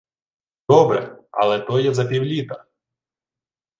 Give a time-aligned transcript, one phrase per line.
[0.69, 1.17] —Добре.
[1.31, 2.65] Але то є за півліта.